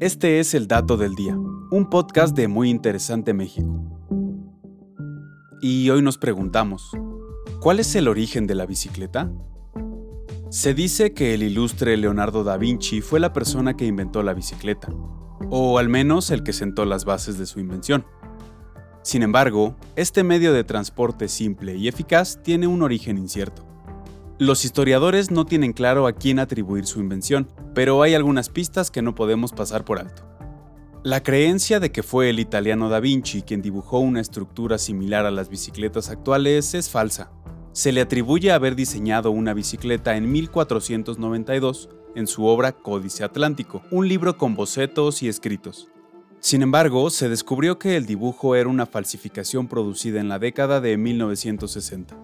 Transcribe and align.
Este 0.00 0.40
es 0.40 0.54
el 0.54 0.66
Dato 0.66 0.96
del 0.96 1.14
Día, 1.14 1.36
un 1.36 1.90
podcast 1.90 2.34
de 2.34 2.48
Muy 2.48 2.70
Interesante 2.70 3.34
México. 3.34 4.08
Y 5.60 5.90
hoy 5.90 6.00
nos 6.00 6.16
preguntamos, 6.16 6.90
¿cuál 7.60 7.80
es 7.80 7.94
el 7.94 8.08
origen 8.08 8.46
de 8.46 8.54
la 8.54 8.64
bicicleta? 8.64 9.30
Se 10.48 10.72
dice 10.72 11.12
que 11.12 11.34
el 11.34 11.42
ilustre 11.42 11.98
Leonardo 11.98 12.44
da 12.44 12.56
Vinci 12.56 13.02
fue 13.02 13.20
la 13.20 13.34
persona 13.34 13.76
que 13.76 13.84
inventó 13.84 14.22
la 14.22 14.32
bicicleta, 14.32 14.88
o 15.50 15.76
al 15.76 15.90
menos 15.90 16.30
el 16.30 16.44
que 16.44 16.54
sentó 16.54 16.86
las 16.86 17.04
bases 17.04 17.36
de 17.36 17.44
su 17.44 17.60
invención. 17.60 18.06
Sin 19.02 19.22
embargo, 19.22 19.76
este 19.96 20.24
medio 20.24 20.54
de 20.54 20.64
transporte 20.64 21.28
simple 21.28 21.76
y 21.76 21.88
eficaz 21.88 22.42
tiene 22.42 22.66
un 22.66 22.80
origen 22.80 23.18
incierto. 23.18 23.69
Los 24.40 24.64
historiadores 24.64 25.30
no 25.30 25.44
tienen 25.44 25.74
claro 25.74 26.06
a 26.06 26.14
quién 26.14 26.38
atribuir 26.38 26.86
su 26.86 26.98
invención, 26.98 27.46
pero 27.74 28.00
hay 28.00 28.14
algunas 28.14 28.48
pistas 28.48 28.90
que 28.90 29.02
no 29.02 29.14
podemos 29.14 29.52
pasar 29.52 29.84
por 29.84 29.98
alto. 29.98 30.22
La 31.02 31.22
creencia 31.22 31.78
de 31.78 31.92
que 31.92 32.02
fue 32.02 32.30
el 32.30 32.40
italiano 32.40 32.88
Da 32.88 33.00
Vinci 33.00 33.42
quien 33.42 33.60
dibujó 33.60 33.98
una 33.98 34.22
estructura 34.22 34.78
similar 34.78 35.26
a 35.26 35.30
las 35.30 35.50
bicicletas 35.50 36.08
actuales 36.08 36.72
es 36.72 36.88
falsa. 36.88 37.30
Se 37.72 37.92
le 37.92 38.00
atribuye 38.00 38.50
haber 38.50 38.76
diseñado 38.76 39.30
una 39.30 39.52
bicicleta 39.52 40.16
en 40.16 40.32
1492 40.32 41.90
en 42.14 42.26
su 42.26 42.46
obra 42.46 42.72
Códice 42.72 43.24
Atlántico, 43.24 43.82
un 43.90 44.08
libro 44.08 44.38
con 44.38 44.54
bocetos 44.54 45.22
y 45.22 45.28
escritos. 45.28 45.88
Sin 46.38 46.62
embargo, 46.62 47.10
se 47.10 47.28
descubrió 47.28 47.78
que 47.78 47.98
el 47.98 48.06
dibujo 48.06 48.56
era 48.56 48.70
una 48.70 48.86
falsificación 48.86 49.68
producida 49.68 50.18
en 50.18 50.30
la 50.30 50.38
década 50.38 50.80
de 50.80 50.96
1960. 50.96 52.16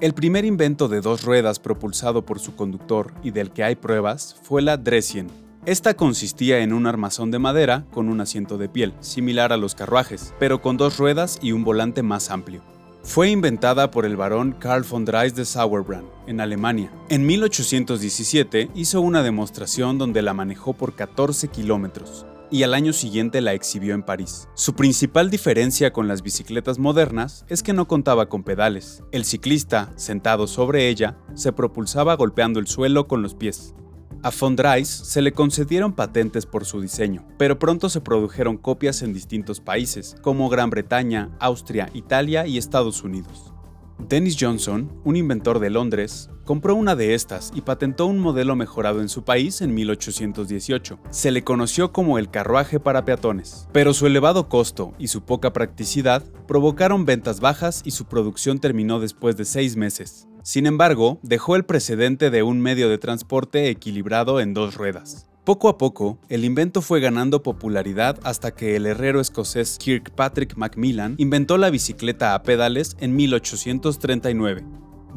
El 0.00 0.12
primer 0.12 0.44
invento 0.44 0.88
de 0.88 1.00
dos 1.00 1.22
ruedas 1.22 1.60
propulsado 1.60 2.26
por 2.26 2.40
su 2.40 2.56
conductor 2.56 3.14
y 3.22 3.30
del 3.30 3.52
que 3.52 3.62
hay 3.62 3.76
pruebas 3.76 4.34
fue 4.42 4.60
la 4.60 4.76
Dressien. 4.76 5.28
Esta 5.66 5.94
consistía 5.94 6.58
en 6.58 6.72
un 6.72 6.86
armazón 6.86 7.30
de 7.30 7.38
madera 7.38 7.86
con 7.92 8.08
un 8.08 8.20
asiento 8.20 8.58
de 8.58 8.68
piel, 8.68 8.92
similar 8.98 9.52
a 9.52 9.56
los 9.56 9.76
carruajes, 9.76 10.34
pero 10.40 10.60
con 10.60 10.76
dos 10.76 10.98
ruedas 10.98 11.38
y 11.40 11.52
un 11.52 11.62
volante 11.62 12.02
más 12.02 12.30
amplio. 12.30 12.60
Fue 13.04 13.30
inventada 13.30 13.92
por 13.92 14.04
el 14.04 14.16
barón 14.16 14.56
Karl 14.58 14.82
von 14.82 15.04
Drais 15.04 15.36
de 15.36 15.44
Sauerbrunn, 15.44 16.06
en 16.26 16.40
Alemania. 16.40 16.90
En 17.08 17.24
1817 17.24 18.70
hizo 18.74 19.00
una 19.00 19.22
demostración 19.22 19.96
donde 19.96 20.22
la 20.22 20.34
manejó 20.34 20.72
por 20.72 20.94
14 20.94 21.48
kilómetros 21.48 22.26
y 22.54 22.62
al 22.62 22.72
año 22.72 22.92
siguiente 22.92 23.40
la 23.40 23.52
exhibió 23.52 23.96
en 23.96 24.04
París. 24.04 24.48
Su 24.54 24.76
principal 24.76 25.28
diferencia 25.28 25.92
con 25.92 26.06
las 26.06 26.22
bicicletas 26.22 26.78
modernas 26.78 27.44
es 27.48 27.64
que 27.64 27.72
no 27.72 27.88
contaba 27.88 28.28
con 28.28 28.44
pedales. 28.44 29.02
El 29.10 29.24
ciclista, 29.24 29.92
sentado 29.96 30.46
sobre 30.46 30.88
ella, 30.88 31.18
se 31.34 31.52
propulsaba 31.52 32.14
golpeando 32.14 32.60
el 32.60 32.68
suelo 32.68 33.08
con 33.08 33.22
los 33.22 33.34
pies. 33.34 33.74
A 34.22 34.30
Fondrais 34.30 34.88
se 34.88 35.20
le 35.20 35.32
concedieron 35.32 35.94
patentes 35.94 36.46
por 36.46 36.64
su 36.64 36.80
diseño, 36.80 37.26
pero 37.38 37.58
pronto 37.58 37.88
se 37.88 38.00
produjeron 38.00 38.56
copias 38.56 39.02
en 39.02 39.12
distintos 39.12 39.58
países, 39.58 40.14
como 40.22 40.48
Gran 40.48 40.70
Bretaña, 40.70 41.36
Austria, 41.40 41.90
Italia 41.92 42.46
y 42.46 42.56
Estados 42.56 43.02
Unidos. 43.02 43.53
Dennis 43.98 44.36
Johnson, 44.38 44.92
un 45.04 45.16
inventor 45.16 45.58
de 45.60 45.70
Londres, 45.70 46.28
compró 46.44 46.74
una 46.74 46.94
de 46.94 47.14
estas 47.14 47.50
y 47.54 47.62
patentó 47.62 48.06
un 48.06 48.18
modelo 48.18 48.56
mejorado 48.56 49.00
en 49.00 49.08
su 49.08 49.24
país 49.24 49.60
en 49.60 49.74
1818. 49.74 50.98
Se 51.10 51.30
le 51.30 51.42
conoció 51.42 51.92
como 51.92 52.18
el 52.18 52.30
carruaje 52.30 52.80
para 52.80 53.04
peatones, 53.04 53.68
pero 53.72 53.94
su 53.94 54.06
elevado 54.06 54.48
costo 54.48 54.94
y 54.98 55.08
su 55.08 55.24
poca 55.24 55.52
practicidad 55.52 56.22
provocaron 56.46 57.04
ventas 57.06 57.40
bajas 57.40 57.82
y 57.84 57.92
su 57.92 58.04
producción 58.06 58.58
terminó 58.58 59.00
después 59.00 59.36
de 59.36 59.44
seis 59.44 59.76
meses. 59.76 60.28
Sin 60.42 60.66
embargo, 60.66 61.18
dejó 61.22 61.56
el 61.56 61.64
precedente 61.64 62.30
de 62.30 62.42
un 62.42 62.60
medio 62.60 62.90
de 62.90 62.98
transporte 62.98 63.70
equilibrado 63.70 64.40
en 64.40 64.52
dos 64.52 64.74
ruedas. 64.74 65.26
Poco 65.44 65.68
a 65.68 65.76
poco, 65.76 66.18
el 66.30 66.42
invento 66.42 66.80
fue 66.80 67.00
ganando 67.00 67.42
popularidad 67.42 68.18
hasta 68.22 68.54
que 68.54 68.76
el 68.76 68.86
herrero 68.86 69.20
escocés 69.20 69.76
Kirkpatrick 69.78 70.56
Macmillan 70.56 71.16
inventó 71.18 71.58
la 71.58 71.68
bicicleta 71.68 72.34
a 72.34 72.42
pedales 72.42 72.96
en 72.98 73.14
1839. 73.14 74.64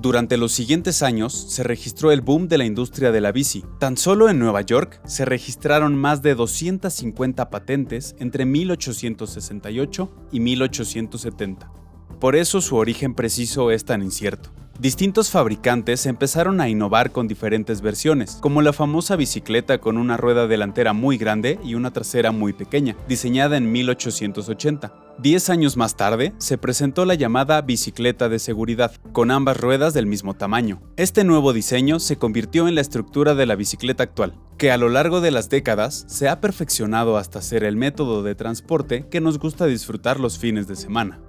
Durante 0.01 0.35
los 0.35 0.51
siguientes 0.51 1.01
años 1.01 1.33
se 1.33 1.63
registró 1.63 2.11
el 2.11 2.19
boom 2.19 2.49
de 2.49 2.57
la 2.57 2.65
industria 2.65 3.13
de 3.13 3.21
la 3.21 3.31
bici. 3.31 3.63
Tan 3.79 3.95
solo 3.95 4.27
en 4.27 4.37
Nueva 4.37 4.59
York 4.63 4.99
se 5.05 5.23
registraron 5.23 5.95
más 5.95 6.21
de 6.21 6.35
250 6.35 7.49
patentes 7.49 8.13
entre 8.19 8.43
1868 8.45 10.11
y 10.33 10.41
1870. 10.41 11.71
Por 12.19 12.35
eso 12.35 12.59
su 12.59 12.75
origen 12.75 13.15
preciso 13.15 13.71
es 13.71 13.85
tan 13.85 14.03
incierto. 14.03 14.51
Distintos 14.79 15.31
fabricantes 15.31 16.05
empezaron 16.05 16.61
a 16.61 16.69
innovar 16.69 17.11
con 17.11 17.27
diferentes 17.27 17.81
versiones, 17.81 18.37
como 18.39 18.61
la 18.61 18.73
famosa 18.73 19.15
bicicleta 19.15 19.79
con 19.79 19.97
una 19.97 20.17
rueda 20.17 20.45
delantera 20.45 20.93
muy 20.93 21.17
grande 21.17 21.59
y 21.63 21.73
una 21.73 21.91
trasera 21.91 22.31
muy 22.31 22.53
pequeña, 22.53 22.95
diseñada 23.07 23.57
en 23.57 23.71
1880. 23.71 24.93
Diez 25.17 25.49
años 25.49 25.77
más 25.77 25.95
tarde, 25.95 26.33
se 26.37 26.59
presentó 26.59 27.05
la 27.05 27.15
llamada 27.15 27.59
bicicleta 27.61 28.29
de 28.29 28.37
seguridad, 28.37 28.91
con 29.13 29.31
ambas 29.31 29.57
ruedas 29.57 29.95
del 29.95 30.05
mismo 30.05 30.35
tamaño. 30.35 30.79
Este 30.95 31.23
nuevo 31.23 31.53
diseño 31.53 31.99
se 31.99 32.17
convirtió 32.17 32.67
en 32.67 32.75
la 32.75 32.81
estructura 32.81 33.33
de 33.33 33.47
la 33.47 33.55
bicicleta 33.55 34.03
actual, 34.03 34.35
que 34.59 34.71
a 34.71 34.77
lo 34.77 34.89
largo 34.89 35.21
de 35.21 35.31
las 35.31 35.49
décadas 35.49 36.05
se 36.07 36.29
ha 36.29 36.39
perfeccionado 36.39 37.17
hasta 37.17 37.41
ser 37.41 37.63
el 37.63 37.77
método 37.77 38.21
de 38.21 38.35
transporte 38.35 39.07
que 39.09 39.21
nos 39.21 39.39
gusta 39.39 39.65
disfrutar 39.65 40.19
los 40.19 40.37
fines 40.37 40.67
de 40.67 40.75
semana. 40.75 41.19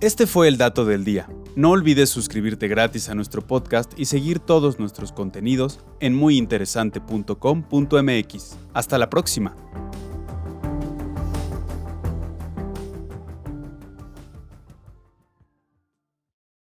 Este 0.00 0.28
fue 0.28 0.46
el 0.46 0.58
dato 0.58 0.84
del 0.84 1.04
día. 1.04 1.28
No 1.56 1.70
olvides 1.70 2.10
suscribirte 2.10 2.68
gratis 2.68 3.08
a 3.08 3.14
nuestro 3.14 3.40
podcast 3.40 3.98
y 3.98 4.04
seguir 4.04 4.40
todos 4.40 4.78
nuestros 4.78 5.10
contenidos 5.10 5.80
en 6.00 6.14
muyinteresante.com.mx. 6.14 8.58
Hasta 8.74 8.98
la 8.98 9.08
próxima. 9.08 9.56